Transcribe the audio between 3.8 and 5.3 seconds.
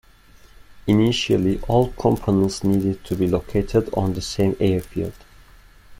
on the same airfield.